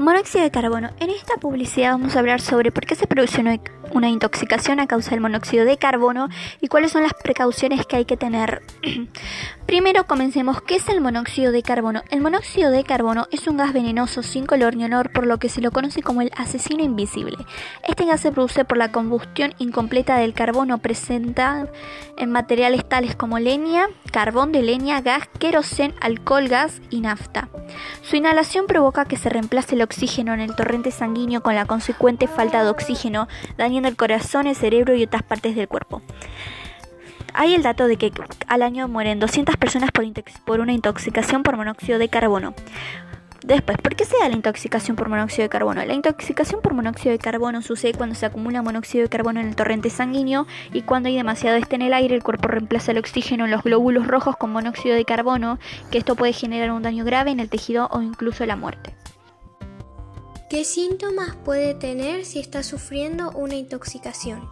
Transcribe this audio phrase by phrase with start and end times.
[0.00, 0.88] Monóxido de carbono.
[0.98, 3.42] En esta publicidad vamos a hablar sobre por qué se produce
[3.92, 6.28] una intoxicación a causa del monóxido de carbono
[6.60, 8.62] y cuáles son las precauciones que hay que tener.
[9.66, 12.02] Primero comencemos, ¿qué es el monóxido de carbono?
[12.10, 15.48] El monóxido de carbono es un gas venenoso sin color ni olor por lo que
[15.48, 17.36] se lo conoce como el asesino invisible.
[17.86, 21.68] Este gas se produce por la combustión incompleta del carbono presenta
[22.16, 27.48] en materiales tales como leña, carbón de leña, gas, querosén, alcohol, gas y nafta.
[28.02, 32.26] Su inhalación provoca que se reemplace el oxígeno en el torrente sanguíneo con la consecuente
[32.26, 36.02] falta de oxígeno, dañando el corazón, el cerebro y otras partes del cuerpo.
[37.34, 38.12] Hay el dato de que
[38.48, 40.04] al año mueren 200 personas por,
[40.44, 42.54] por una intoxicación por monóxido de carbono.
[43.42, 45.82] Después, ¿por qué se da la intoxicación por monóxido de carbono?
[45.84, 49.56] La intoxicación por monóxido de carbono sucede cuando se acumula monóxido de carbono en el
[49.56, 53.46] torrente sanguíneo y cuando hay demasiado este en el aire, el cuerpo reemplaza el oxígeno
[53.46, 55.58] en los glóbulos rojos con monóxido de carbono,
[55.90, 58.94] que esto puede generar un daño grave en el tejido o incluso la muerte.
[60.50, 64.50] ¿Qué síntomas puede tener si está sufriendo una intoxicación?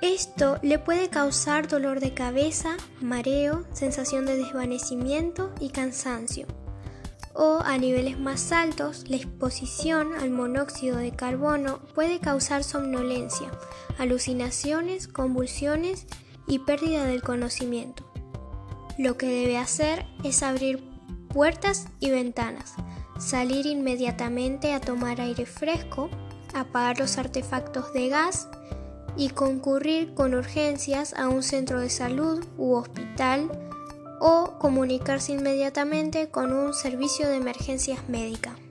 [0.00, 6.46] Esto le puede causar dolor de cabeza, mareo, sensación de desvanecimiento y cansancio.
[7.34, 13.50] O a niveles más altos, la exposición al monóxido de carbono puede causar somnolencia,
[13.98, 16.06] alucinaciones, convulsiones
[16.46, 18.08] y pérdida del conocimiento.
[18.98, 20.84] Lo que debe hacer es abrir
[21.28, 22.76] puertas y ventanas,
[23.18, 26.10] salir inmediatamente a tomar aire fresco,
[26.54, 28.48] apagar los artefactos de gas
[29.16, 33.50] y concurrir con urgencias a un centro de salud u hospital
[34.20, 38.63] o comunicarse inmediatamente con un servicio de emergencias médicas.